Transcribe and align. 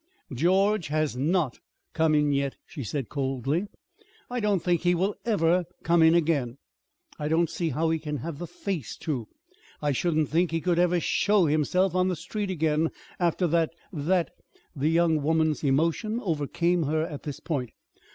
"George 0.33 0.87
has 0.87 1.15
not 1.15 1.59
come 1.93 2.15
in 2.15 2.31
yet," 2.33 2.55
she 2.65 2.83
said 2.83 3.07
coldly. 3.07 3.67
"I 4.31 4.39
don't 4.39 4.61
think 4.61 4.81
he 4.81 4.95
will 4.95 5.13
ever 5.25 5.65
come 5.83 6.01
in 6.01 6.15
again. 6.15 6.57
I 7.19 7.27
don't 7.27 7.51
see 7.51 7.69
how 7.69 7.91
he 7.91 7.99
can 7.99 8.17
have 8.17 8.39
the 8.39 8.47
face 8.47 8.97
to. 9.01 9.27
I 9.79 9.91
shouldn't 9.91 10.29
think 10.29 10.49
he 10.49 10.59
could 10.59 10.79
ever 10.79 10.99
show 10.99 11.45
himself 11.45 11.93
on 11.93 12.07
the 12.07 12.15
street 12.15 12.49
again 12.49 12.89
after 13.19 13.45
that 13.49 13.73
that" 13.93 14.31
The 14.75 14.89
young 14.89 15.21
woman's 15.21 15.63
emotion 15.63 16.19
overcame 16.19 16.81
her 16.89 17.03
at 17.03 17.21
this 17.21 17.39
point. 17.39 17.69